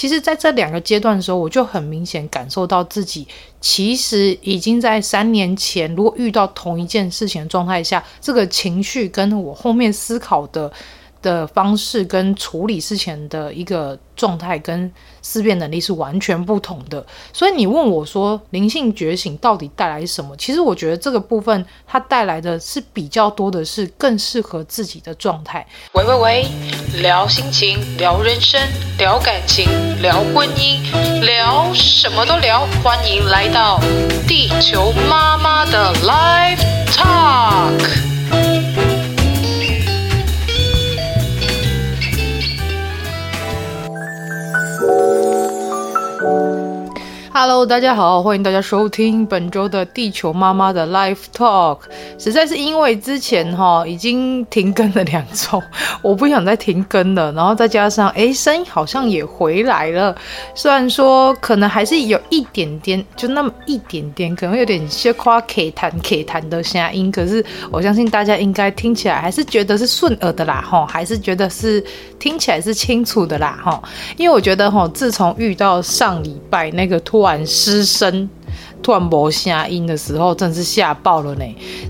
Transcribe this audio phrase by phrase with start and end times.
[0.00, 3.28] 其实，在这两个阶段的时候，我就很明显感受到自己
[3.60, 10.72] 其实已经在三年前，如果遇到同一件事情的状态下，这个情绪跟我后面思考的
[11.22, 14.90] 的方式跟处理事情的一个状态跟
[15.22, 20.36] 思辨能力是完全不同的，所以你问我说灵性觉醒到底带来什么？
[20.36, 25.66] 其实我觉得这个部分它带来的是比较多的是更适合自己的状态。
[25.92, 26.48] 喂喂喂，
[27.00, 28.60] 聊心情，聊人生，
[28.98, 29.68] 聊感情，
[30.02, 30.80] 聊婚姻，
[31.24, 33.80] 聊什么都聊，欢迎来到
[34.26, 38.09] 地球妈妈的 live Talk。
[47.66, 51.80] 大家好，欢迎大家收听本周的地球妈妈的 Life Talk。
[52.18, 55.62] 实在是因为之前哈已经停更了两周，
[56.00, 57.30] 我不想再停更了。
[57.32, 60.16] 然后再加上哎，声音好像也回来了，
[60.54, 67.12] 虽然说可能还是有一点点，就那么一点点，可能有点些夸 K 弹 K 弹的声音。
[67.12, 71.84] 可是我相信大家应该听起来还是觉得是顺耳的啦，哈，还是觉得是
[72.18, 73.82] 听起来是清楚的啦，哈。
[74.16, 78.28] 因为我觉得哈，自从遇到上礼拜那个突然失声。
[78.82, 81.44] 突然没声音的时候，真是吓爆了呢！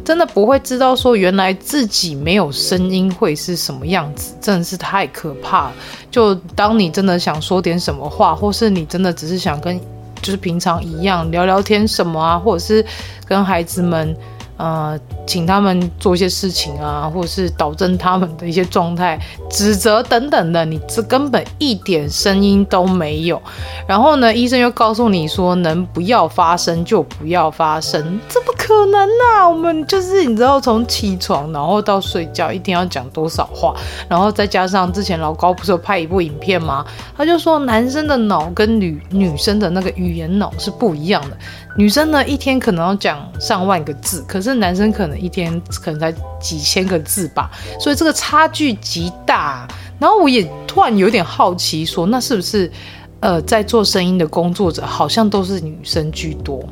[0.04, 5.72] 真的不会知道说原来自己没有声音会是什么样子，真的是太可怕了。
[6.10, 9.78] 就当你真的想说点什么话，或是你真的只是想跟
[10.20, 12.84] 就是平常一样聊聊天什么啊，或者是
[13.24, 14.16] 跟孩子们。
[14.60, 23.40] 呃，请他们做一些事情啊，或者是导正他们的一些状态、指责等等的，你这根本一点声音都没有。
[23.86, 28.20] 然后呢，医生又告诉你说，能不要发生就不要发生。
[28.28, 28.38] 这
[28.70, 29.48] 可能、啊？
[29.48, 33.74] 我们就是你知道，从起床然后到睡觉，一天要讲多少话？
[34.08, 36.86] 然后再加上之前老高不是有拍一部影片吗？
[37.16, 41.36] 他就说，男生的脑跟女女生的那个语言脑是不一样的。
[41.76, 49.66] 女生呢，一天可能要讲上万个字，可是男生可能一天可能才几千个字吧，所以这个差距极大。
[49.98, 52.70] 然后我也突然有点好奇说，说那是不是
[53.18, 56.62] 呃，在做声音的工作者好像都是女生居多？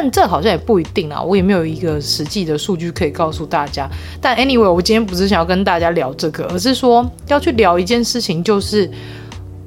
[0.00, 3.90] 但这好像也不一定啊，我也没有一个实际的数据可以告诉大家。
[4.20, 8.88] 但 anyway，我今天不是想要跟大家聊这个，而是说要去聊一件事情，就是。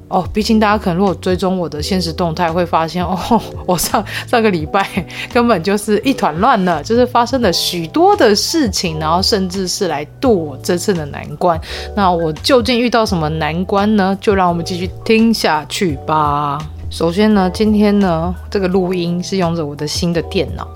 [0.08, 4.86] 哦，毕竟大家可能如果追踪我的现实动态，会发现 哦，我上上个礼拜
[5.32, 11.58] 根本就是一团乱了，就是发生了许多的事情，然后甚至是来渡我这次的难关。
[11.96, 14.16] 那我究竟遇到什么难关呢？
[14.20, 16.58] 就让我们继续听下去吧。
[16.92, 20.68] 首先呢，今天呢，这个录音是用着我的新的电脑。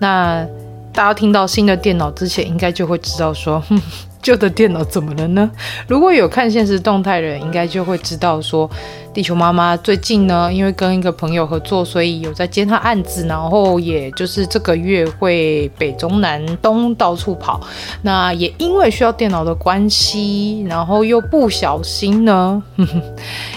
[0.00, 0.44] 那
[0.92, 3.80] 大家听到新的电脑之前，应该就会知道说，哼。
[4.22, 5.50] 旧的电脑怎么了呢？
[5.88, 8.70] 如果有看现实动态的人，应该就会知道说，
[9.12, 17.60] 地球妈妈最近呢，因为跟一个朋友合作，所以有在接他案子，然后也就是这个月会北中南东到处跑。
[18.02, 23.02] 那也因为需要电脑的关系，然后又不小心呢，呵呵，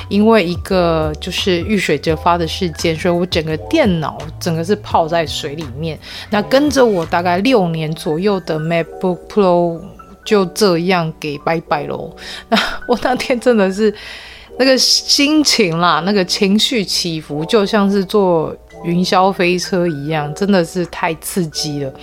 [0.10, 6.00] 因为一个就是遇水则发的事件，所以我整个电脑整个是泡在水里面。
[6.32, 9.80] 那跟着我大概六年左右的 MacBook Pro。
[10.26, 12.14] 就这样给拜拜喽。
[12.50, 13.94] 那我那天真的是
[14.60, 21.94] 那个心情啦，那个情绪起伏，就像是坐云霄飞车一样，真的是太刺激了。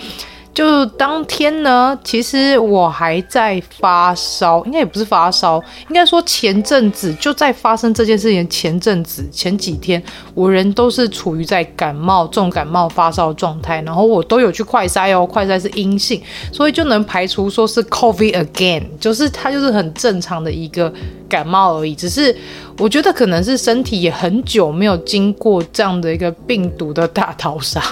[0.55, 8.43] 就当天呢，其实我还在发烧，应该也不是发烧，应该说前阵子就在发生这件事情。
[8.49, 10.03] 前阵子前几天，
[10.35, 16.23] 我人都是处于在感冒、重感冒、发烧的状态，然后我都有去快筛哦，快筛是阴性，
[16.53, 20.93] 所以就能排除说是 COVID again，就是它就是很正常的一个
[21.33, 22.37] 感冒而已，只是。
[22.79, 27.83] 我觉得可能是身体也很久没有经过这样的一个病毒的大逃杀，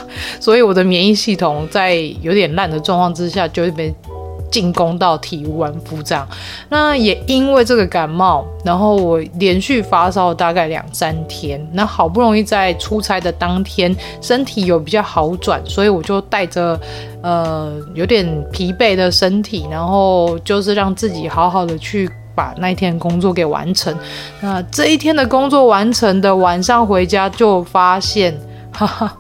[0.41, 3.95] 所以我的免疫系统在有点烂的状况之下，就会被
[4.51, 6.27] 进攻到体无完肤这样。
[6.71, 11.65] 那也因为这个感冒，然后我连续发烧大概两三天。
[11.75, 16.81] 那好不容易在出差的当天，身体有比较好转，所以我就带着
[17.23, 22.11] 呃有点疲惫的身体，然后就是让自己好好的去
[22.41, 23.95] 把那一天工作给完成。
[24.41, 28.35] 那这一天的工作完成的晚上回家就发现，
[28.73, 29.15] 哈哈。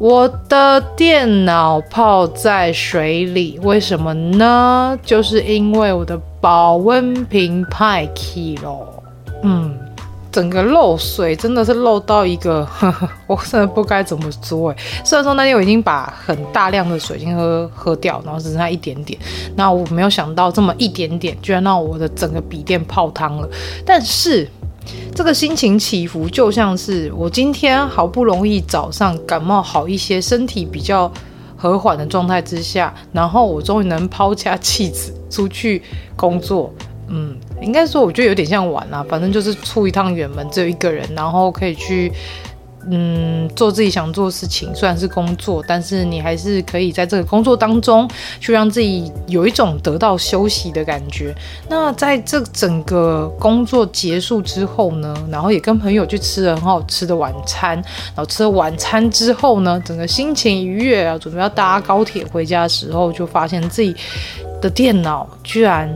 [0.00, 4.98] 我的电脑泡在水里，为什么呢？
[5.04, 9.02] 就是因为我的保温瓶派气了。
[9.44, 9.78] 嗯，
[10.34, 14.76] 整个漏水真的是漏到一个，呵呵，我真的不该怎么说哎。
[15.04, 19.16] 虽然说那天我已经把很大量的水先喝喝掉，然后只剩下一点点，
[19.54, 23.48] 那我没有想到这么一点点，居然让我的整个笔电泡汤了。
[23.86, 24.50] 但是。
[25.14, 31.10] 这个心情起伏就像是我今天好不容易早上感冒好一些，身体比较
[31.56, 35.80] 和缓的状态之下，然后我终于能抛家弃子出去
[36.16, 36.70] 工作。
[37.08, 42.12] 嗯，应该说我觉得有点像玩啦，反正就是出一趟远门，只有一个人，然后可以去。
[42.90, 48.06] 嗯，做自己想做的事情，虽然是工作，但是你还是可以在这个工作当中
[48.38, 51.34] 去让自己有一种得到休息的感觉。
[51.66, 57.74] 那在这整个工作结束之后呢，然后也跟朋友去吃了很好吃的晚餐，
[58.14, 63.96] 然后吃了晚餐之后呢，整个心情愉悦啊，准备要搭高铁回家的时候，就发现自己
[64.60, 65.88] 的电脑居然。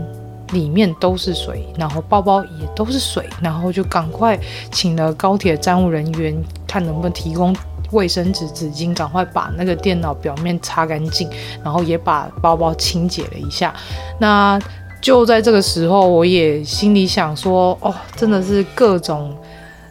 [0.52, 4.38] 里面都是水，然后包包也都是水，然后就赶快
[4.70, 6.36] 请了高铁站务人员，
[6.66, 7.54] 看能不能提供
[7.92, 11.28] 卫生纸、纸巾，赶快把那个电脑表面擦干净，
[11.62, 13.74] 然后也把包包清洁了一下。
[14.18, 14.58] 那
[15.00, 19.36] 就在这个时候，我也心里想说，哦，真的是各种，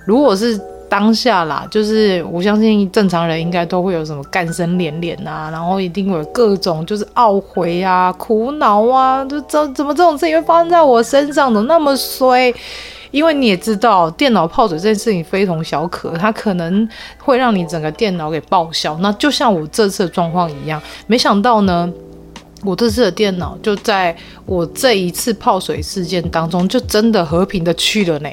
[0.06, 0.60] 如果是。
[0.90, 12.54] 当下啦，就是我相信正常人应该都会有什么干声连连啊，然后一定会有各种就是懊悔啊、苦恼啊，就怎怎么这种事情会发生在我身上，怎么那么衰？
[13.12, 16.88] 因为你也知道，电脑泡水这件事情非同小可，它可能
[17.20, 18.98] 会让你整个电脑给报销。
[18.98, 21.90] 那就像我这次的状况一样，没想到呢，
[22.66, 24.14] 我这次的电脑就在
[24.46, 28.30] 我这一次泡水事件当中，就真的和平的去了呢。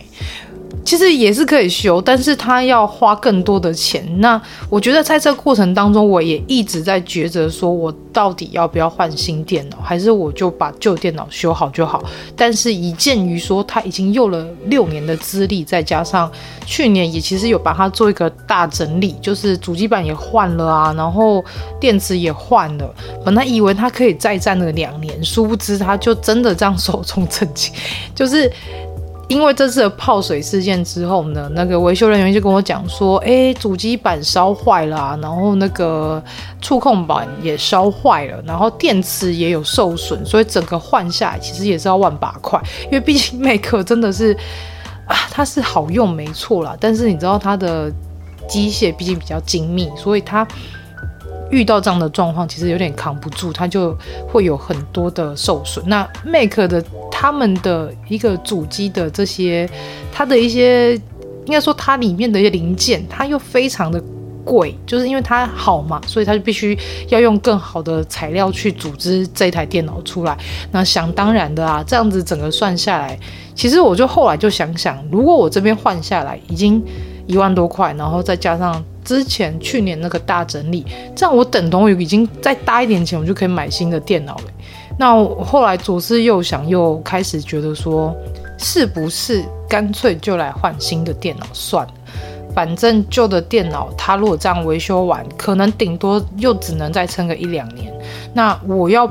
[0.84, 4.04] 其实也是可以修，但是他要花更多的钱。
[4.20, 12.04] 那我觉得在这过程当中，我也一直在抉择，说我到底要不要换新电脑，还是我就把旧电脑修好就好。
[12.36, 16.30] 但是以鉴于说他已经用了六年的资历，再加上
[16.66, 21.42] 去年也其实有把它做一个大整理，就是主机板也换了啊，然后
[21.80, 22.94] 电池也换了。
[23.24, 27.72] 本来以为他可以再战了两年，殊不知他就真的这样寿终正寝，
[28.14, 28.52] 就是。
[29.28, 36.22] 因为这次的泡水事件之后呢，那个维修人员就跟我讲说，哎，主机板烧坏了，然后那个
[36.60, 42.60] 触控板也烧坏了，然后电池也有受损，所以整个换下来其实也是要万把块。
[42.84, 44.36] 因为毕竟 Mac 真的是
[45.06, 47.90] 啊，它是好用没错啦，但是你知道它的
[48.46, 50.46] 机械毕竟比较精密，所以它。
[51.50, 53.96] 遇到这样的状况，其实有点扛不住，它就
[54.26, 55.84] 会有很多的受损。
[55.88, 59.68] 那 Mac 的他们的一个主机的这些，
[60.10, 60.94] 它的一些
[61.44, 64.02] 应该说它里面的一些零件，它又非常的
[64.44, 66.76] 贵，就是因为它好嘛，所以它就必须
[67.08, 70.36] 要用更好的材料去组织这台电脑出来。
[70.72, 73.18] 那想当然的啊，这样子整个算下来，
[73.54, 76.82] 其实我就后来就想想，如果我这边换下来已经
[77.26, 78.82] 一万多块，然后再加上。
[79.04, 80.84] 之前去年那个大整理，
[81.14, 84.44] 这样我等同于已经再搭一点钱，我就可以买新的电脑了。
[84.98, 88.14] 那后来左思右想，又开始觉得说，
[88.58, 91.92] 是不是干脆就来换新的电脑算了？
[92.54, 97.92] 反正旧的电脑它如果这样维修完，可能顶多又只能再撑个一两年。
[98.32, 99.10] 那我要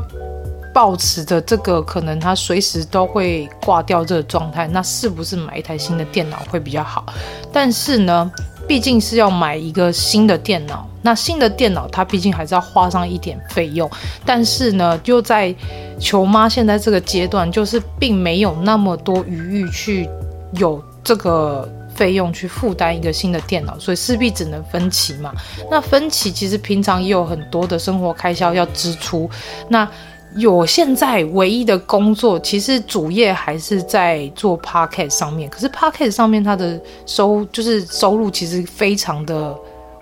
[0.73, 7.05] 抱持着这个可能它随时都会挂掉这个状态，那是不是买一台新的电脑会比较好？
[7.51, 8.31] 但是呢，
[8.67, 13.89] 毕竟是要买一个新的电脑，那新的电脑它毕竟还是要花上一点费用。
[14.25, 15.53] 但是呢，就在
[15.99, 20.09] 球妈现在这个阶段，就是并没有那么多余裕去
[20.53, 25.33] 有这个费用去负担一个新的电脑，所以势必只能分期嘛。
[25.69, 29.29] 那分期其实平常也有很多的生活开销要支出，
[29.67, 29.87] 那。
[30.35, 35.49] 有现在唯一的工作，其实主业还是在做 Podcast 上面。
[35.49, 39.55] 可是 Podcast 上面它的收就是收入其实非常的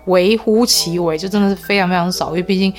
[0.06, 2.30] 微乎其微，就真的是非常非常少。
[2.30, 2.74] 因为毕竟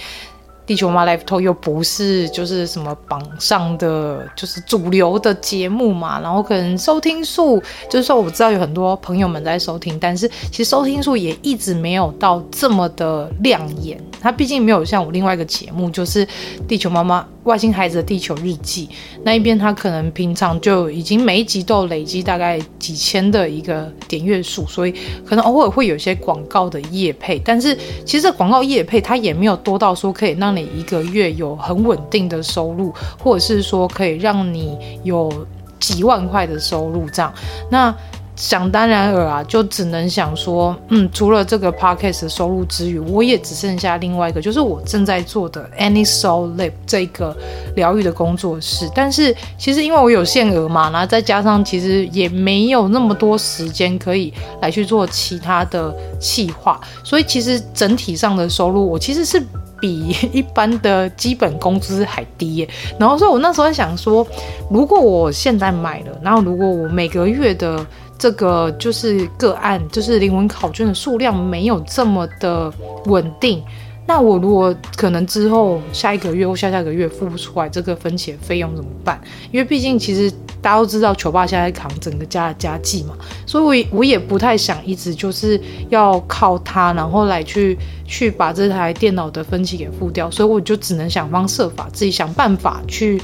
[0.65, 14.01] 地球妈 Live Talk 又不是就是什么榜上的就是主流的节目嘛，然后可能收听数就是说我知道有很多朋友们在收听，但是其实收听数也一直没有到这么的亮眼。
[14.23, 16.25] 它毕竟没有像我另外一个节目，就是
[16.69, 18.87] 《地球妈妈外星孩子的地球日记》
[19.25, 24.95] 那一边，它可能平常就已经每一集都累积大概几千的一个点阅数，所以
[25.27, 27.77] 可能偶尔会有一些广告的业配，但是
[28.07, 35.47] 其实广告业配它也没有多到说可以让你一个月有很稳定的收入，或者是说可以让你有
[35.81, 37.35] 几万块的收入这样，
[37.71, 37.95] 那。
[38.35, 47.37] 想当然尔啊，就只能想说，嗯，除了这个 podcast 的收入之余，我也只剩下另外一个，就是我正在做的 Any Soul Lab 这个
[47.77, 48.91] 疗愈的工作室。
[48.95, 59.41] 但是其实因为我有限额嘛，然后再加上其实也没有那么多时间可以来去做其他的企划，所以其实整体上的收入我其实是
[59.79, 62.69] 比一般的基本工资还低耶。
[62.99, 64.27] 然后所以我那时候想说，
[64.71, 67.85] 如果我现在买了，然后如果我每个月的
[68.23, 72.73] 这个就是个案，就是灵魂考卷的数量没有这么的
[73.07, 73.61] 稳定。
[74.07, 79.21] 那我如果可能之后下一个月或下下个月付不出来这个分期费用怎么办？
[79.51, 87.77] 因为毕竟其实大家都知道，球爸现在扛整个家的家计嘛，所以我也我也不太想一直就是要靠他，然后来去
[88.07, 90.31] 去把这台电脑的分期给付掉。
[90.31, 93.21] 所以我就只能想方设法，自己想办法去。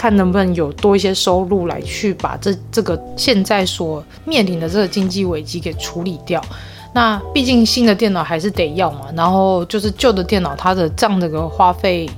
[0.00, 6.42] 看能不能有多一些收入来去把这这个现在所面临的这个经济危机给处理掉。
[6.94, 12.08] 那毕竟新的电脑还是得要嘛，然后就是旧的电脑它的这样的个花费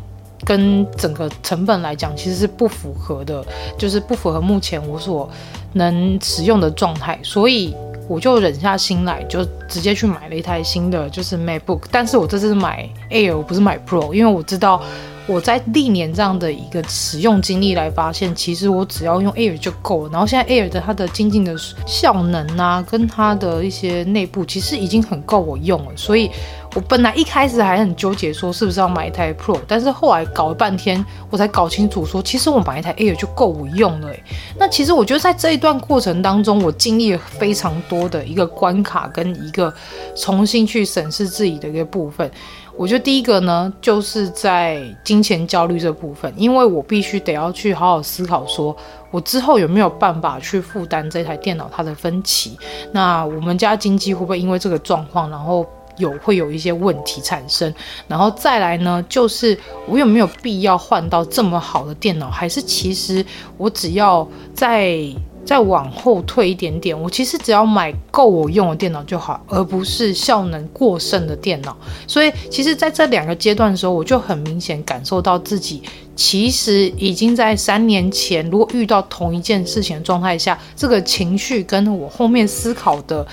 [0.44, 3.44] 跟整个成本来讲其实是不符合的，
[3.76, 5.28] 就是不符合目前我所
[5.72, 7.74] 能使用的状态，所以
[8.06, 14.80] 我就忍下心来，就直接去买了一台新的就是 MacBook，但是我这次买 Air，不是买 Pro，因为我知道。
[15.26, 20.10] 我在历年这样的一个使用经历来发现，其实我只要用 Air 就够了。
[20.10, 21.54] 然后现在 Air 的它的精进的
[21.86, 25.92] 效能啊，跟它的一些内部，其实已经很够我用了。
[25.94, 26.28] 所以
[26.74, 34.10] 我本来一开始还很纠结，说是不是要买一台 Pro，但是后来搞了半天，我才搞清楚说，其实我买一台 Air 就够我用了。
[34.58, 39.72] 那其实我觉得在这一段过程当中，我经历了非常多的一个关卡，跟一个
[40.16, 42.28] 重新去审视自己的一个部分。
[42.76, 48.74] 我觉得第一个呢，就是在金钱焦虑这部分，因为我必须得要去好好思考，说
[49.10, 52.58] 我之后有没有办法去负担这台电脑它的分期。
[52.92, 55.66] 那我们家经济会不会因为这个状况，然后
[55.98, 57.72] 有会有一些问题产生？
[58.08, 63.24] 然后再来呢，就是我有没有必要换到这么好的电脑，还是其实
[63.56, 64.98] 我只要在。
[65.44, 71.76] 再往后退一点点，我其实只要买够我用的电脑就好，而不是效能过剩的电脑。
[72.06, 75.82] 所以，其实在这两个阶段的时候，我就很明显感受到自己
[76.14, 83.26] 其实已经在三年前，如果遇到同一件事情的状态下，这个情绪跟我后面思考的。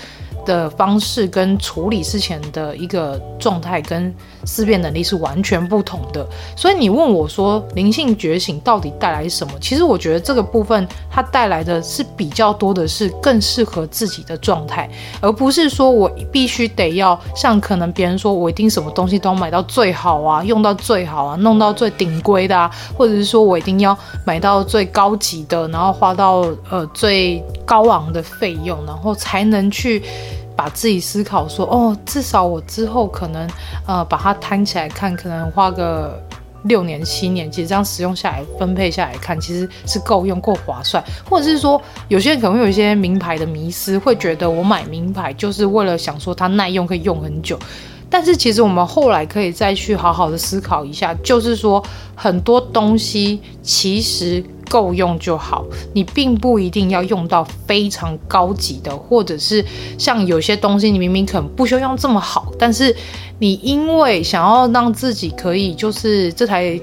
[0.46, 4.12] 的方式跟处理事情的一个状态跟
[4.44, 9.52] 思辨能力是完全不同的，所以你问我说灵性觉醒到底带来什么？
[9.60, 14.88] 其实我觉得这个部分它带来的是比较多的是更适合自己的状态，
[15.20, 30.02] 而不是说我必须得要像可能别人说我一定什么东西都要买到最好啊，用到最好啊，弄到最顶规的啊，或者是说我一定要买到最高级的，然后花到呃最高昂的费用，然后才能去。
[30.56, 33.48] 把自己思考说，哦，至少我之后可能，
[33.86, 36.22] 呃，把它摊起来看，可能花个
[36.64, 41.02] 六年七年，其实这样使用下来，分配下来看，其实是够用、够划算。
[41.28, 47.58] 或者是说，有些人可能会有一些名牌的迷思，会觉得我买名牌就是为了想说它耐用，可以用很久。
[48.10, 51.82] 但是其实我们后来可以再去好好的思考一下，就是说
[52.14, 54.44] 很多东西其实。
[54.70, 59.62] 够用就好，你并不一定要用到非常高级的，或者是
[59.98, 62.94] 像有些东西，你明明可能不需要用这么好，但是
[63.40, 66.80] 你因为想要让自己可以，就是这台。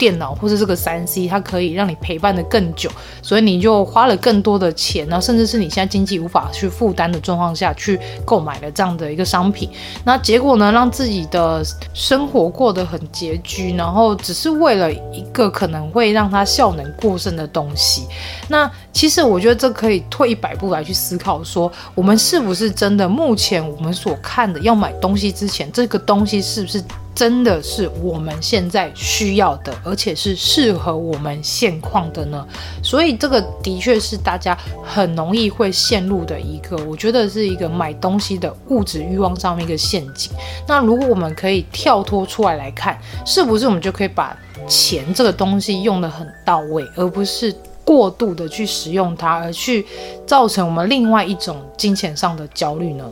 [0.00, 2.90] 电脑或者这个三 C，它可以让你陪伴得更久，
[3.20, 9.68] 所以你就花了更多的钱，然后甚至是你现在经济无法去负担的状况下去购买了这样的一个商品，
[10.02, 18.06] 那结果呢，让自己的生活过得很拮据，然后只是为了一个可能会让它效能过剩的东西。
[18.48, 26.82] 那其实我觉得这可以退一百步来去思考，说我们是不是真的目前我们所看的要买东西之前，这个东西是不是？
[27.20, 32.48] 真的是我们现在需要的，而且是适合我们现况的呢？
[32.82, 40.32] 所以这个的确是大家很容易会陷入的一个，我觉得是一个买东西的物质欲望上面一个陷阱。
[40.66, 44.34] 那如果我们可以跳脱出来来看，是不是我们就可以把
[44.66, 49.84] 钱这个东西用得很到位，而不是过度的去使用它，而去
[50.24, 53.04] 造成我们另外一种金钱上的焦虑呢？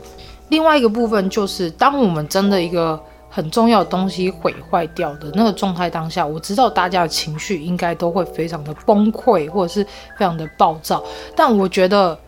[0.48, 2.98] 另外一个部分就是，当我们真的一个。
[3.38, 9.84] 很重要的东西毁坏掉的那个状态当下，我知道大家的情绪应该都会非常的崩溃，或者是
[10.16, 11.04] 非常的暴躁。
[11.36, 12.18] 但我觉得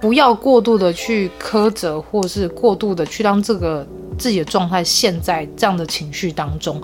[0.00, 6.80] 不要过度的去苛责，或是过度的去让这个自己的状态陷在这样的情绪当中，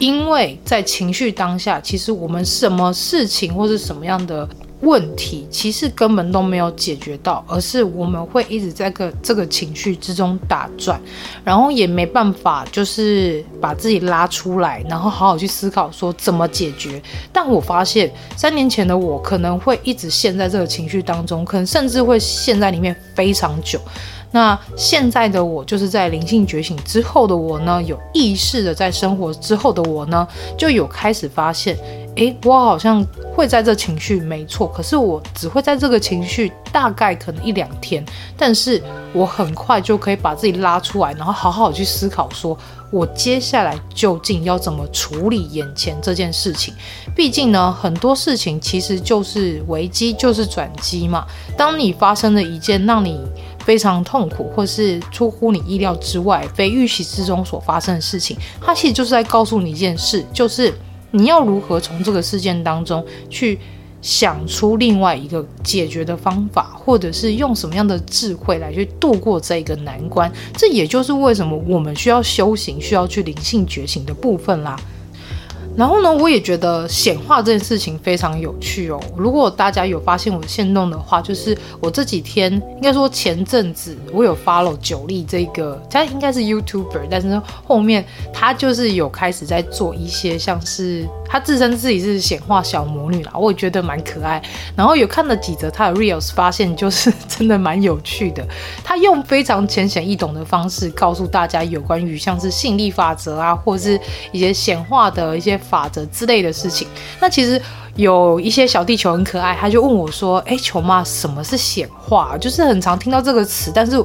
[0.00, 4.48] 因为在情绪当下，其实我们什么事情或是什么样的。
[4.80, 11.00] 问题其实根本都没有解决到，而是我们会一直在个这个情绪之中打转，
[11.44, 17.02] 然后也没办法就是把自己拉出来，然后好好去思考说怎么解决。
[17.32, 23.78] 但我发现三年前的我可能会一直陷在这个情绪当中，可能甚至会陷在里面非常久。
[24.32, 31.76] 那现在的我，就是在灵性觉醒之后的我呢，有意识的在生活之后的我呢，就有开始发现。
[32.20, 33.02] 诶，我好像
[33.34, 38.04] 会在这情绪没错，可是我只会在这个情绪大概可能一两天，
[38.36, 38.80] 但是
[39.14, 42.54] 我很快就可以把自己拉出来，然后好好去思考，说
[42.90, 46.74] 我接下来究竟要怎么处理眼前这件事情。
[47.16, 51.26] 毕竟呢，很多事情其实就是危机，就是转机嘛。
[51.56, 53.18] 当你发生了一件让你
[53.64, 60.74] 非常痛苦，或是出乎你意料之外、非预期之中所发生的事情，它其实就是在告诉你一件事，就是。
[61.12, 63.58] 你要如何从这个事件当中去
[64.02, 70.30] 想出另外一个解决的方法，或者是用什么样的智慧来去度过这个难关？
[70.56, 74.74] 这也就是为什么我们需要修行、需要去灵性觉醒的部分啦。
[75.76, 79.00] 然后呢，我也觉得显化这件事情非常有趣哦。
[79.16, 91.08] 如果大家有发现我的限动的话，就是我这几天应该说前阵子我有 follow 九力这个，他应该是 YouTuber，但是后面他就是有开始在做一些像是。
[91.30, 94.42] 她自称自己是显化小魔女啦，我也觉得蛮可爱。
[94.74, 98.44] 然后有看了几则她的 reels，发现就是真的蛮有趣的。
[98.82, 103.98] 她用非常浅显易懂的方式告诉大家有关于像是吸引力法则啊，或是
[104.32, 106.88] 一些显化的一些法则之类的事情。
[107.20, 107.62] 那其实
[107.94, 112.36] 有一些小地球很可爱，他就问我说：“哎，球妈，什么是显化？
[112.38, 114.04] 就是很常听到这个词，但是。”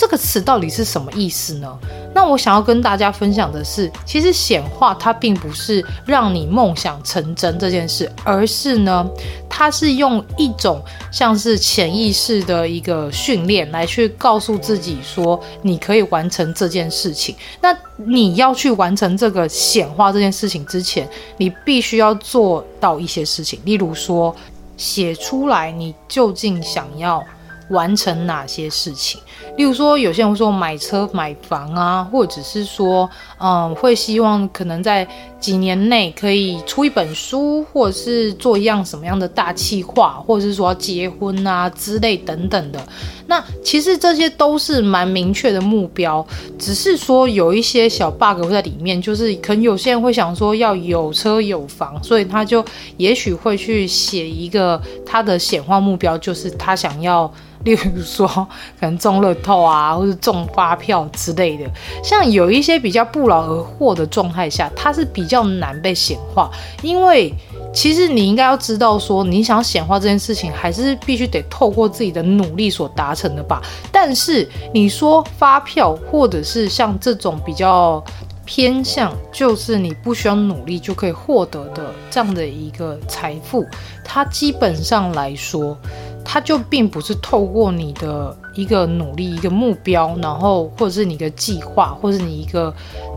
[0.00, 1.78] 这个词到底是什么意思呢？
[2.14, 9.06] 那我想要跟大家分享的是，其实显化它并不是让你梦想成真这件事，而是呢，
[9.46, 10.82] 它是用一种
[11.12, 17.36] 像是潜意识的一个训练来去告诉自己说，你可以完成这件事情。
[17.60, 24.34] 那你要去完成这个显化这件事情之前，你必须要做到一些事情，例如说，
[24.78, 27.22] 写出来你究竟想要
[27.68, 29.20] 完成哪些事情？
[29.56, 35.06] 例如说，有些人会说买车买房啊，或者是说，嗯，会希望可能在
[35.38, 42.80] 几年内可以出一本书，或者是做一样什么样的大企划，或者是说要结婚啊之类等等的。
[43.26, 46.26] 那其实这些都是蛮明确的目标，
[46.58, 52.64] 只是说有一些小 bug 会在里面，就是可能有些人会想说要有车有房，所以他就
[52.96, 57.32] 也许会去写一个他的显化目标，就是他想要。
[57.62, 58.26] 例如说，
[58.80, 61.68] 可能中乐透啊，或是中发票之类的，
[62.02, 66.50] 像有一些比较不劳而获的状态下，它是比较难被显化。
[66.82, 67.32] 因为
[67.72, 73.62] 其实你应该要知道，说你想显化这件事情，还是必须得透过自己的努力所达成的吧。
[73.92, 78.02] 但是你说发票，或者是像这种比较
[78.44, 83.64] 偏向，就是你不需要努力就可以获得的这样的一个财富，
[84.04, 85.76] 它基本上来说。
[86.22, 92.74] 它就并不是透过你的一个努力、一个目标，然后或者是你的计划，或者是你一个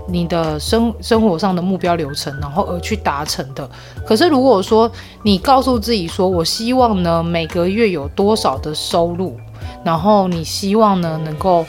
[0.07, 3.69] 你的生生活上的目标流程，然后而去达成的。
[4.05, 4.91] 可是如果说
[5.23, 9.35] 你告诉自己说，我希望呢每个月有多少的收入，
[9.83, 11.65] 然后你希望呢能够。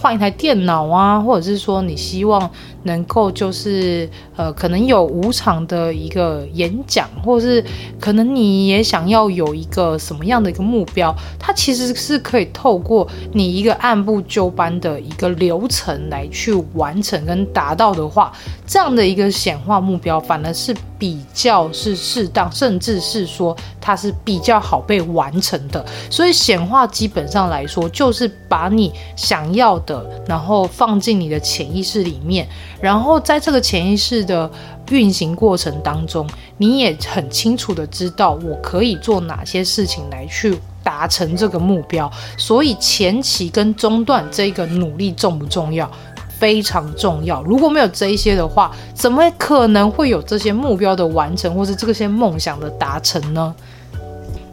[0.00, 2.48] 换一台电脑啊，或者是说你希望
[2.88, 7.62] 能够就是呃，可能有五场的一个演讲，或是
[8.00, 18.32] 可能你也想要有一个什么样的一个目标，它其实是可以透过你一个按部就班的一个流程来去完成跟达到的话，
[18.66, 25.84] 这样的一个显化目标反而是比较是适当，甚至是说它是比较好被完成的。
[26.10, 32.48] 所以显化基本上来说，就是把你想要的，然后放进你的潜意识里面，
[32.80, 34.50] 然后在这个潜意识的
[34.90, 42.10] 运行过程当中，你也很清楚的知道我可以做哪些事情来去达成这个目标。
[42.36, 45.90] 所以前期跟中段这个努力重不重要？
[46.38, 47.42] 非常重要。
[47.42, 53.54] 如果没有这一些的话，怎么可能会有这些目标的完成，或是这些梦想的达成呢？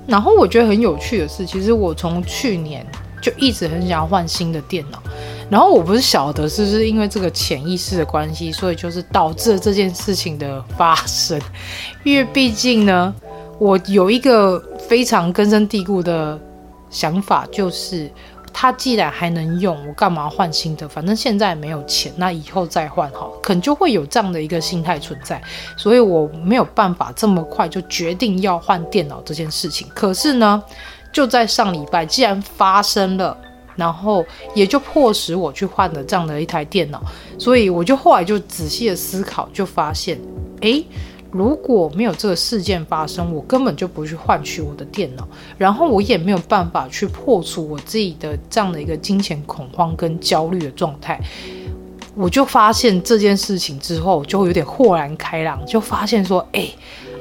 [0.07, 2.85] 然后我觉得很有趣的是，其实我从去年。
[3.21, 5.01] 就一直很想要换新的电脑，
[5.49, 11.39] 然后我不是晓得是不是因为这个潜意识的关系，所以就是导致了这件事情的发生。
[12.03, 13.13] 因为毕竟呢，
[13.59, 16.39] 我有一个非常根深蒂固的
[16.89, 18.11] 想法，就是。
[18.57, 20.87] 它既然还能用，我干嘛换新的？
[20.87, 25.41] 反正现在没有钱，那以后再换好，可能就会有这样的一个心态存在，
[25.75, 29.85] 所以我没有办法这么快就决定要换电脑这件事情。
[29.93, 30.63] 可是呢，
[31.11, 33.37] 就在上礼拜，既然发生了，
[33.75, 37.01] 然后也就迫使我去换了这样的一台电脑，
[37.37, 40.19] 所以我就后来就仔细的思考，就发现，
[40.61, 40.85] 诶。
[41.31, 51.19] 如果没有这个事件发生，我根本就不去换取我的电脑，然后我也没有办法去破除我自己的这样的一个金钱恐慌跟焦虑的状态。
[52.15, 56.69] 我就发现这件事情之后，就有点豁然开朗，就发现说，哎，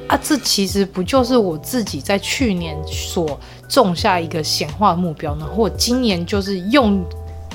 [0.07, 3.39] 啊，这其实不就是我自己在去年所
[3.69, 5.47] 种下一个显化目标呢？
[5.47, 7.03] 或今年就是用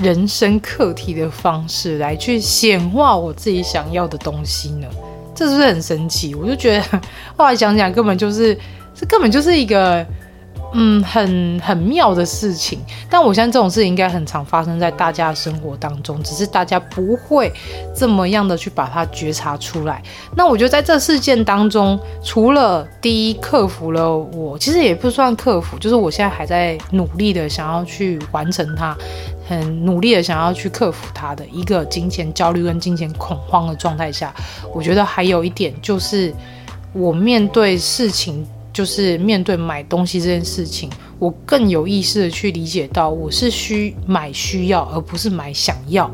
[0.02, 4.88] 人生课题的方式来去显化我自己想要的东西呢？
[5.34, 6.34] 这是不是很神奇？
[6.34, 7.00] 我就觉得
[7.36, 8.58] 后来想想，根本就是
[8.94, 10.04] 这根本就是一个
[10.72, 12.78] 嗯很很妙的事情。
[13.08, 17.52] 但我相信这种事情应该很常发生在大家的生活当中，只是大家不会
[17.94, 20.02] 这么样的去把它觉察出来。
[20.36, 28.96] 那我觉得在这事件当中，除了第一克服了我，其实也不算克服，就是我现在还在努力的想要去完成它。
[29.48, 34.32] 很努力的想要去克服它的一个金钱焦虑跟金钱恐慌的状态下，
[34.72, 36.32] 我觉得还有一点就是，
[36.92, 38.46] 我面对事情，
[38.80, 40.88] 就是面对买东西这件事情，
[41.18, 46.10] 我更有意识的去理解到，我是需买需要，而不是买想要。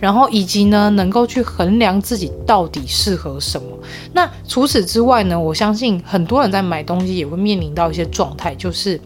[0.00, 3.68] 然后以及呢，能够去衡量自己到底适合什么。
[4.12, 9.00] 那除此之外呢，我相信很多人在买东西也会面临到一些状态，就是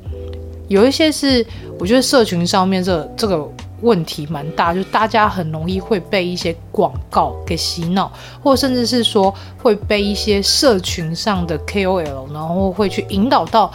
[0.68, 1.44] 有一些是
[1.78, 3.46] 我觉得社群上面这这个。
[3.82, 8.10] 问题蛮大，就大家很容易会被一些广告给洗脑，
[8.42, 13.70] 或甚至是说会被一些社群上的 KOL，然后会去引导到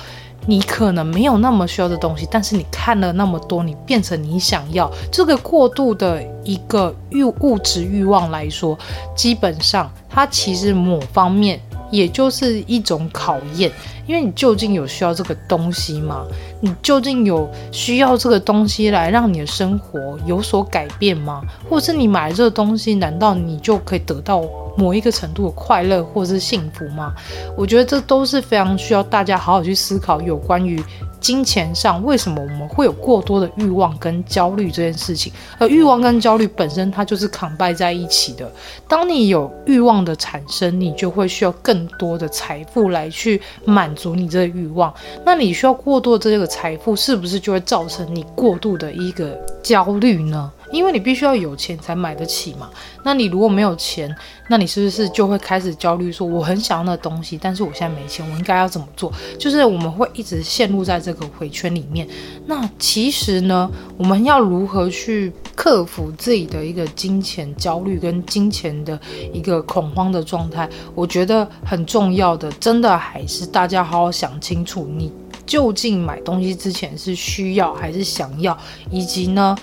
[0.46, 8.78] 你可能没有那么需要的东西，但是你看了那么多，你变成你想要这个过度的一个欲物质欲望来说，
[9.14, 11.60] 基本上它其实某方面
[11.92, 13.70] 也就是一种考验。
[14.08, 16.26] 因为你究竟有需要这个东西吗？
[16.62, 21.44] 你究竟有需要这个东西来让你的生活有所改变吗？
[21.70, 24.42] 或是你买了这个东西，难道你就可以得到
[24.78, 27.14] 某一个程度的快乐或是幸福吗？
[27.56, 30.82] 我觉得这都是非常需要大家好好去思考有关于。
[31.20, 35.34] 金钱上，为什么我们会有过多的欲望跟焦虑这件事情？
[35.58, 38.50] 而欲望跟焦虑本身，它就是 combine 在一起的。
[38.88, 44.94] 当你有欲望的产生，你就会需要更多的财富来去满足你这个欲望。
[45.26, 50.50] 那你需要过多的这个财富，是不是就会造成你过度的一个焦虑呢？
[50.78, 52.70] 因为你必须要有钱才买得起嘛。
[53.04, 54.16] 那你如果没有钱，
[54.48, 59.12] 那你是不是就会开始焦虑，说我很想要那东西，但是我现在没钱，我应该要怎么做？
[59.40, 62.08] 就是我们会一直陷入在这个回圈里面。
[62.46, 69.00] 那其实呢，我们要如何去克服自己的一个金钱焦虑跟金钱的
[69.34, 70.70] 一个恐慌的状态？
[70.94, 75.12] 我觉得很重要的，真的还是大家好好想清楚，你
[75.46, 78.58] 究竟买东西之前是需要还是想要，
[78.92, 79.58] 以及呢，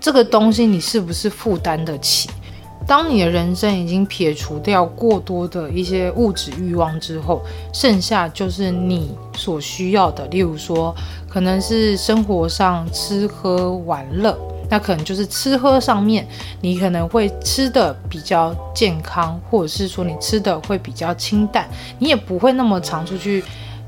[0.00, 2.28] 这个东西你是不是负担得起？
[2.86, 10.94] 当你的人生已经撇除掉过多的一些物质欲望之后，剩下就是你所需要的，例如说，
[11.28, 14.38] 可能是生活上吃喝玩乐，
[14.70, 16.24] 那可能就是吃喝上面，
[16.60, 23.42] 你可能会吃的比较健康，或者是说你吃的会比较清淡，你也不会那么常出去。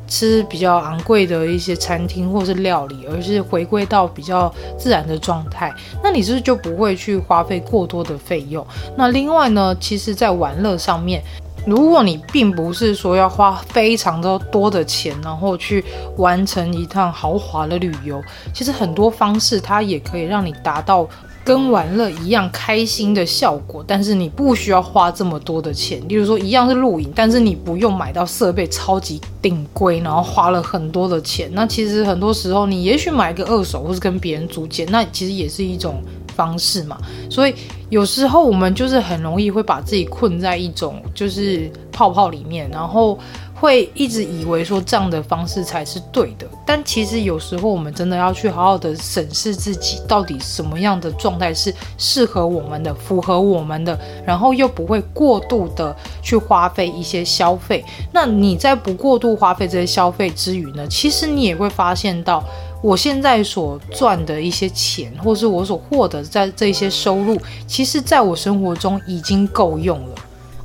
[0.09, 8.67] 吃比较昂贵的一些餐厅或是料理，而是回归到比较自然的状态，那你是不是就不会去花费过多的费用？
[8.97, 11.23] 那另外呢，其实，在玩乐上面，
[11.67, 15.85] 如果你并不是说要花非常的多的钱，然后去
[16.17, 18.21] 完成一趟豪华的旅游，
[18.55, 21.07] 其实很多方式它也可以让你达到。
[21.45, 26.01] 跟玩乐一样开心的效果，但是你不需要花这么多的钱。
[26.09, 31.51] 例如说，一样是露营，但是你不用买到设备超级顶规，然后花了很多的钱。
[31.53, 36.03] 那其实很多时候，你也许买个二手，或是跟别人租借，那其实也是一种
[36.37, 36.99] 方式嘛。
[37.31, 37.55] 所以
[37.89, 43.19] 有时候我们就是很容易会把自己困在一种就是泡泡里面，然后。
[43.61, 57.85] 会一直以为说这样的方式才是对的，但其实有时候我们真的要去好好的审视自己，到底什么样的状态是适合我们的、符合我们的，然后又不会过度的去花费一些消费。
[58.13, 62.45] 那你在不过度花费这些消费之余呢，其实你也会发现到，
[62.81, 70.15] 我现在所赚的一些钱，或是我所获得在这些收入，其实在我生活中已经够用了。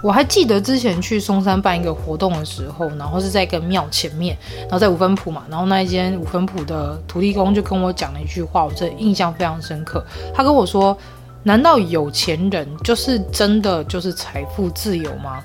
[0.04, 10.06] 我还记得之前去松山办一个活动的时候，然后是在一个庙前面，然后在五分埔嘛，然后那一间五分埔的土地公就跟我讲了一句话，我这印象非常深刻。
[10.36, 10.96] 他跟我说
[11.42, 15.42] ：“难道有钱人就是真的就是财富自由吗？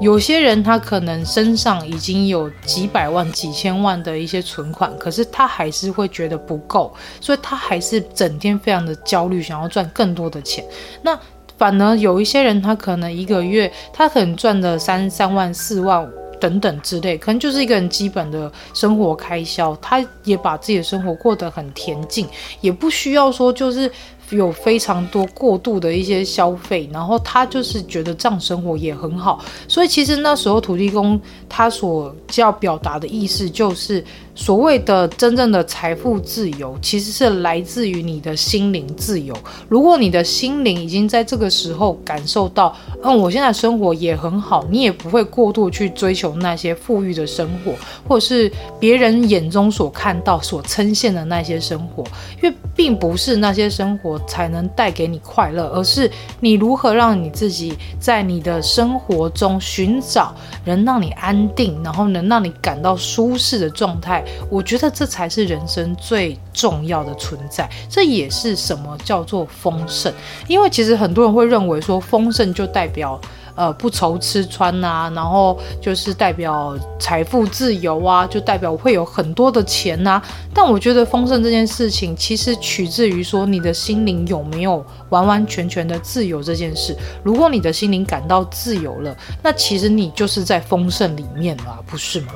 [0.00, 10.64] 有些人他可能身上已经有几百万、几千万的一些存款，可是他还是会觉得不够，所以他还是整天非常的焦虑，想要赚更多的钱。
[11.02, 11.14] 那。”
[11.58, 16.08] 反而有一些人，他可能一个月，他可能赚的三三万、四万
[16.40, 22.26] 等等之类，可能就是一个很基本的生活开销，他也把自己的生活过得很恬静，
[22.60, 23.90] 也不需要说就是。
[24.30, 39.34] 有非常多过度的一些消费，然后他就是觉得这样生活也很好，所以其实那时候土地公他所要表达的意思就是，所谓的真正的财富自由，其实是来自于你的心灵自由。
[39.68, 47.72] 如果你的心灵已经在这个时候感受到，嗯，我现在生活也很好，你也不会过度去追求那些富裕的生活，
[48.06, 52.04] 或者是别人眼中所看到、所呈现的那些生活，
[52.42, 54.17] 因为并不是那些生活。
[54.26, 64.24] 才能带给你快乐，而是你如何让你自己在你的生活中寻找能让你安定，然后能让你感到舒适的状态。
[64.50, 67.68] 我觉得这才是人生最重要的存在。
[67.88, 70.12] 这也是什么叫做丰盛，
[70.46, 73.20] 因为其实很多人会认为说丰盛就代表。
[73.58, 80.24] 呃，不愁吃穿、啊，然后就是代表财富自由啊，就代表会有很多的钱呐、啊。
[80.54, 86.96] 但我觉得丰盛这件事情，其实取自于说你的心灵有没有完完全全的自由这件事。
[87.24, 92.28] 如果你的心灵感到自由了，那其实你就是在丰盛里面了，不是吗？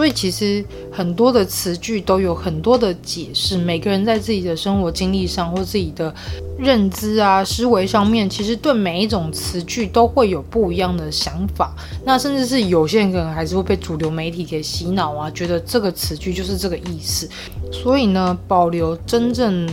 [0.00, 6.10] 所以其实很多的词句都有很多的解释，每个人在自己的生活经历上或自己的
[6.58, 11.76] 认知啊、思维上面，其实对每一种词句都会有不一样的想法。
[12.02, 17.28] 那甚至是有些人可能还是会被主流媒体给洗脑啊，觉得这个词句就是这个意思。
[17.70, 19.68] 所以呢，保留真正。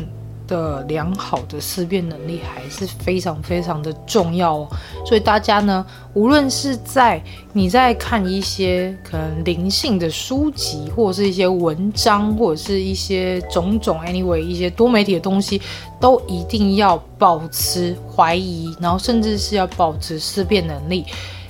[0.47, 4.67] 的良好的思辨能力还是非常非常的重要哦，
[5.05, 7.21] 所以大家呢，无论是在
[7.53, 15.61] 你在看一些可能灵性的书籍，或者是一些文章，或者是一些种种，anyway，一些多媒体的东西，
[15.99, 21.05] 都一定要保持怀疑，然后甚至是要保持思辨能力。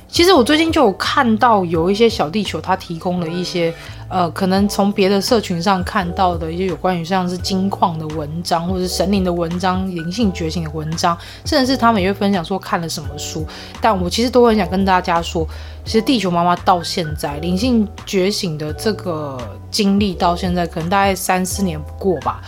[0.07, 3.73] 其实我最近就有看到有一些小地球，它提供了一些，
[4.09, 11.15] 呃，可能从别的社群上看到的一些有关于像是金矿的文章，或者是神灵的文章、灵性觉醒的文章，
[11.45, 13.45] 甚至是他们也会分享说看了什么书。
[13.81, 15.45] 但我其实都很想跟大家说，
[15.83, 19.37] 其实地球妈妈到现在灵性觉醒的这个
[19.69, 22.41] 经历到现在，可能大概三四年不过吧。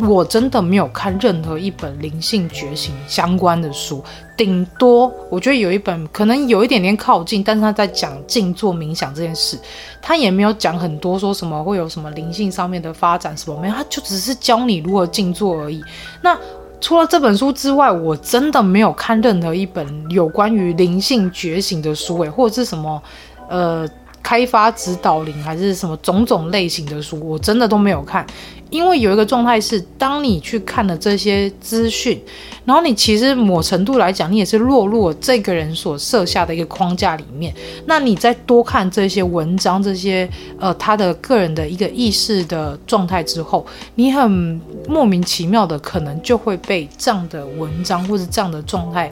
[0.00, 4.02] 我真的没有看任何一本灵性觉醒相关的书，
[4.44, 9.56] 顶多我觉得有一本可能有一点点靠近，但是他在讲静坐冥想这件事，
[10.00, 15.80] 他也没有讲很多说什么会有什么灵性上面的发展什么没有，他就只是教你如何静坐而已。
[16.20, 16.36] 那
[16.80, 23.00] 除了这本书之外，我真的没有看任何一本有关于灵性觉醒的书，诶，或者是什么，
[23.48, 23.88] 呃。
[24.22, 28.26] 开发指导灵还是什么种种类型的书，我真的都没有看，
[28.70, 32.20] 因为有一个状态是，当你去看了这些资讯，
[32.64, 37.52] 然后你其实某程度来讲，你也是落入了这个人所设下的一个框架里面。
[37.86, 49.10] 那你再多看这些文章，这些呃他的个人的一个意识的状态之后，你很莫名其妙的可能就会被这样的文章或者这样的状态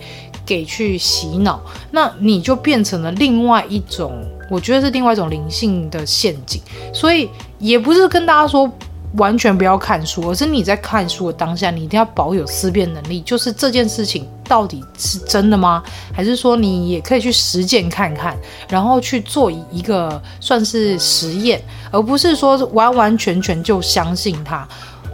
[0.51, 1.61] 给去洗脑，
[1.93, 4.13] 那你就变成了另外一种。
[4.51, 6.61] 我觉得是另外一种灵性的陷阱，
[6.93, 8.69] 所以也不是跟大家说
[9.15, 13.21] 完全不要看书，而是你在看书的当下，你一定要保有思辨能力。
[13.21, 15.81] 就是这件事情到底是真的吗？
[16.13, 18.37] 还是说你也可以去实践看看，
[18.69, 24.67] 然后去做一个算是实验，而不是说完完全全就相信它。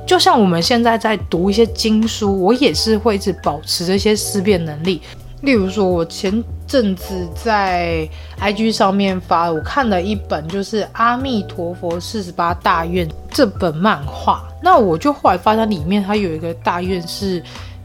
[0.07, 5.03] 就像我们现在在读一些经书，我也是会一直保持这些思辨能力。
[5.47, 8.07] 例如说，我前阵子在
[8.41, 14.43] IG 上面发，我看了一本就是《阿弥陀佛四十八大愿》这本漫画。
[14.61, 17.41] 那我就后来发现里面它有一个大愿是，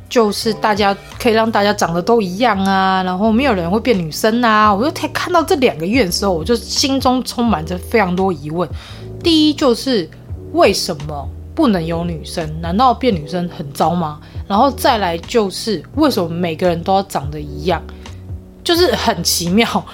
[0.09, 4.73] 就是大家可以让大家长得都一样啊，然后没有人会变女生啊。
[4.73, 8.67] 我就看到这两个愿的时候，我就心中充满着非常多疑问。
[9.23, 10.09] 第一就是
[10.53, 11.29] 为什么？
[11.61, 12.59] 不能有女生？
[12.59, 14.19] 难道变女生很糟吗？
[14.47, 17.79] 然后再来就是为什么每个人都要长得一样？
[18.63, 19.85] 就是很奇妙。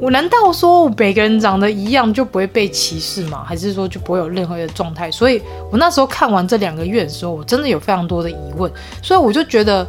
[0.00, 3.42] 我难道说每个人长得一样就不会被歧视吗？
[3.44, 5.10] 还是说就不会有任何的状态？
[5.10, 8.70] 所以我那时候看完这两个月的时候，我真的有非常多的疑问，
[9.02, 9.84] 所以我就觉得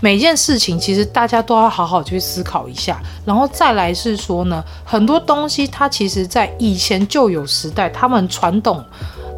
[0.00, 8.82] 每件事情其实大家都要好好去思考一下，然后再来是说呢，很多东西它其实在以前旧有时代，他们传统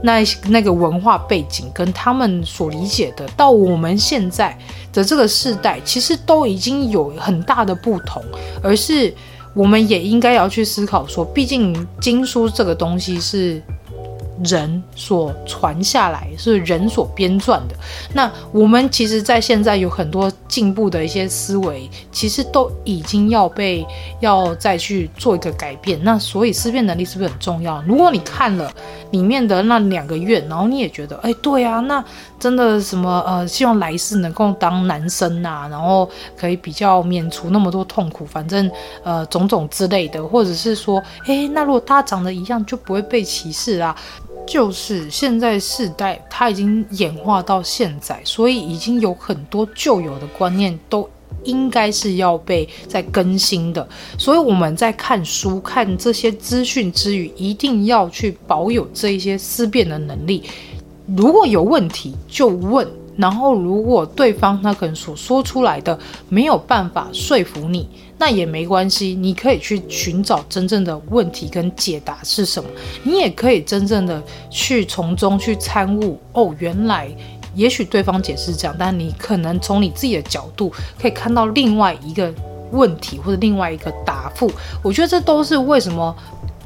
[0.03, 4.59] 那那个文化背景跟他们所理解的，到我们现在
[4.93, 8.23] 的这个世代，其实都已经有很大的不同，
[8.63, 9.15] 而是。
[9.55, 13.63] 我们也应该要去思考说，毕竟经书这个东西是
[14.45, 17.77] 人所传下来，是人所编撰的。
[18.15, 23.87] 那我们其实，在现在有很多进步的一些思维，其实都已经要被
[24.21, 25.99] 要再去做一个改变。
[26.03, 27.83] 那所以思辨能力是不是很重要？
[27.83, 28.71] 如果你看了
[29.11, 32.05] 里面的那两个月，然后你也觉得，哎，对啊，那
[32.39, 38.71] 真的什么呃，希望来世能够当男生啊，然后可以比较免除那么多痛苦，反正
[39.05, 43.97] 呃种种之类的，或者是说，哎，那如果大家长得一样，就不会被歧视啊。
[44.47, 51.09] 就是现在世代，它已经演化到现在，所以已经有很多旧有的观念都
[51.45, 53.87] 应该是要被在更新的。
[54.19, 60.43] 所以我们在看书、看这些资讯之余，一定要去保有这一些思辨的能力。
[61.17, 67.89] 如果有问题就问，然后如果对方他可能所说出来的没有办法说服你。
[68.23, 72.71] 那也没关系，你可以去寻找真正的问题跟解答是什么。
[73.03, 76.17] 你也可以真正的去从中去参悟。
[76.33, 77.11] 哦，原来
[77.57, 82.33] 也许对方解释这样，但你可能从你自己的角度可以看到另外一个
[82.71, 84.49] 问题或者另外一个答复。
[84.85, 86.15] 我觉得这都是为什么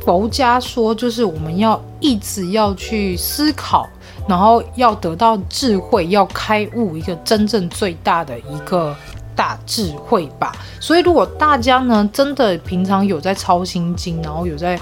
[0.05, 3.89] 佛家说，就是我们要一直要去思考，
[4.29, 8.95] 然后要得到智慧，要开悟一个真正最大的一个。
[9.37, 14.81] 大智慧吧，所以如果大家呢，真的平常有在抄心经，然后有在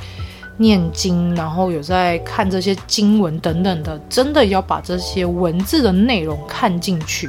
[0.57, 7.29] 念经，然后有在看这些经文等等的，真的要把这些文字的内容看进去。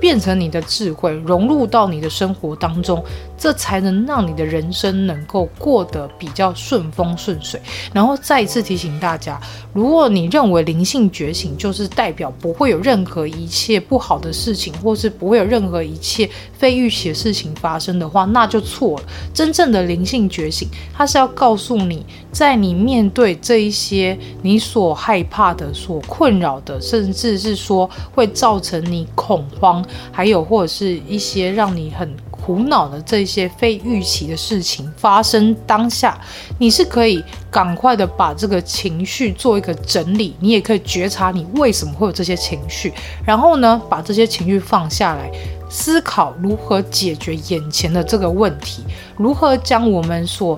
[0.00, 3.02] 变成你的智慧，融入到你的生活当中，
[3.38, 7.60] 这才能让你的人生能够过得比较顺风顺水。
[7.92, 9.40] 然后再一次提醒大家，
[9.72, 16.28] 如果你认为灵性觉醒就是代表不会有任何一切不好的事情，或是不会有任何一切
[16.58, 19.04] 非预期的事情发生的话，那就错了。
[19.32, 29.83] 真正的灵性觉醒，它是要告诉你，在你面对这一些你所害怕的、所困扰的，甚至是说会造成你恐慌。
[30.12, 36.20] 还有或者是一些让你很苦恼的这些非预期的事情发生当下，
[36.58, 42.92] 你是可以赶快的把这个情绪做一个整理，你也可以觉察你为什么会有这些情绪，
[43.24, 45.30] 然后呢，把这些情绪放下来，
[45.74, 48.84] 思考如何解决眼前的这个问题，
[49.16, 50.56] 如何将我们所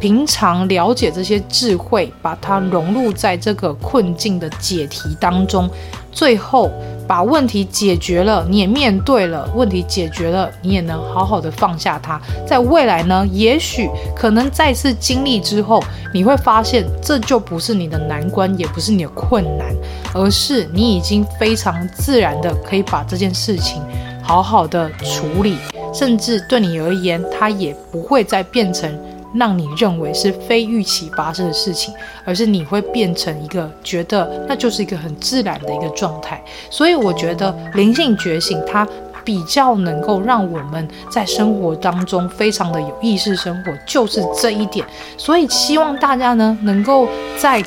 [0.00, 5.70] 平常了解这些智慧，把它融入在这个困境的解题当中，
[6.10, 6.68] 最后。
[7.08, 12.20] 把问题解决了，你也面对了问题，解决了，你也能好好的放下它。
[12.46, 19.74] 在未来呢，也许可能再次经历之后，你会发现这就不是你的难关，也不是你的困难，
[20.12, 23.80] 而是你已经非常自然的可以把这件事情
[24.28, 25.56] 好好的处理，
[25.92, 28.96] 甚至对你而言，它也不会再变成。
[29.34, 31.92] 让你认为是非预期发生的事情，
[32.24, 36.42] 而是你会变成一个觉得那就是一个很自然的一个状态。
[36.70, 38.88] 所以我觉得灵性觉醒它
[39.22, 44.84] 比较能够让我们在生活当中非常的有意识生活，就是这一点。
[45.18, 47.62] 所以希望大家呢能够在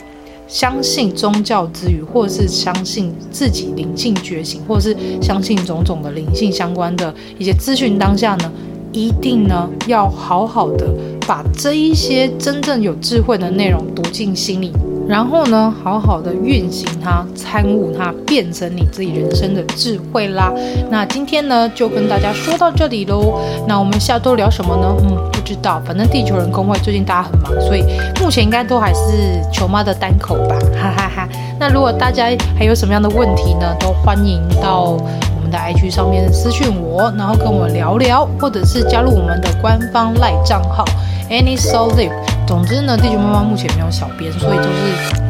[0.52, 8.52] 相信宗教之余，或是相信自己灵性觉醒，或是相信种种的灵性相关的一些资讯当下呢，
[8.92, 10.94] 一定呢要好好的。
[11.26, 14.74] 把这一些真正有智慧的内容读进心里，
[15.12, 20.54] 然后呢，好好的运行它，参悟它，变成你自己人生的智慧啦。
[20.90, 23.42] 那今天呢，就跟大家说到这里喽。
[23.68, 24.96] 那我们下周聊什么呢？
[25.02, 25.82] 嗯，不知道。
[25.86, 27.84] 反正地球人公会最近大家很忙，所以
[28.22, 31.30] 目前应该都还是球妈的单口吧，哈哈哈。
[31.60, 34.96] 那如果大家还有什么样的问题呢，都欢迎到。
[35.36, 40.86] 我们的 IG 上面私讯我，然后跟我聊聊，或者是加入我们的官方赖账号
[41.30, 42.14] Any Soul Live。
[42.48, 45.22] 总之呢，地球妈妈目前没有小编，所以就是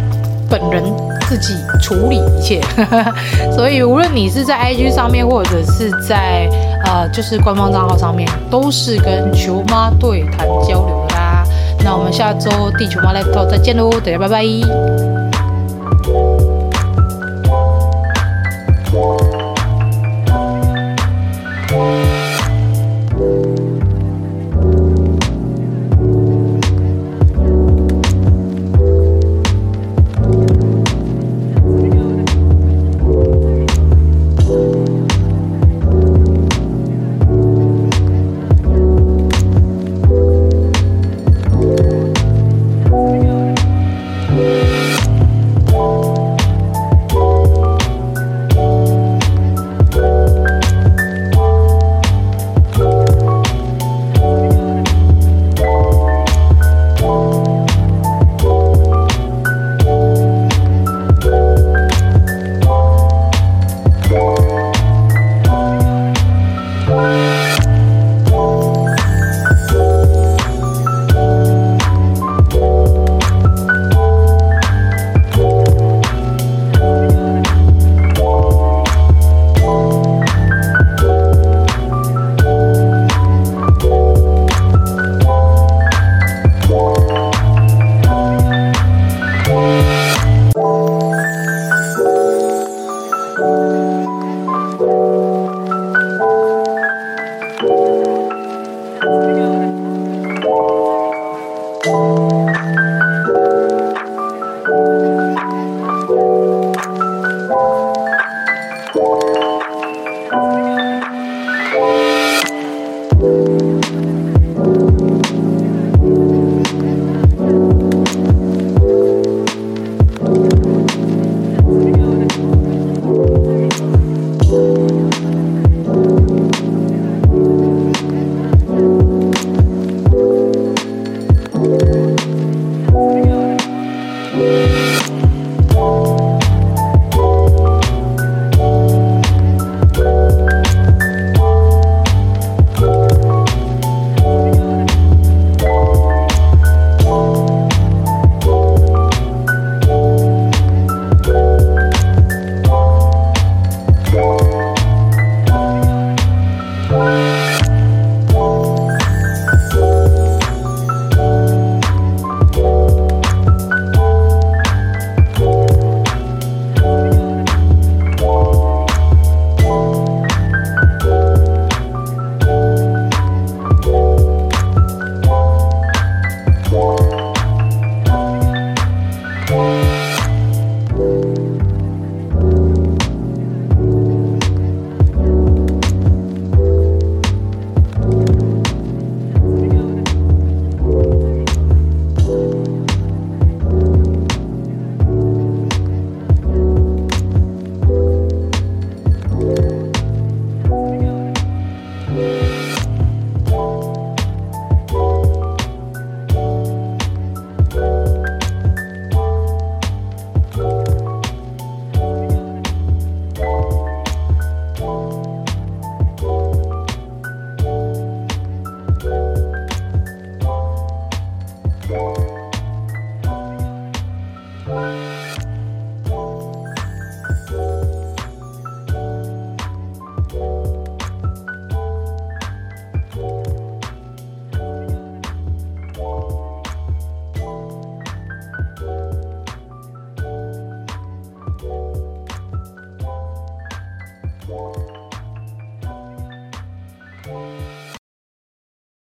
[0.50, 0.84] 本人
[1.30, 2.62] 自己处理一切。
[3.56, 6.50] 所以无论你是在 IG 上面，或者是在
[6.86, 11.44] 呃就是官方账号上面，都是跟球妈对谈交流的啦。
[11.84, 15.11] 那我们下周地球妈 Live Talk 再见喽，大家拜拜。